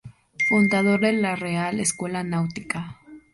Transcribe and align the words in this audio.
Fundador 0.49 0.99
de 1.01 1.13
la 1.13 1.35
Real 1.35 1.79
Escuela 1.79 2.23
Náutica. 2.23 2.97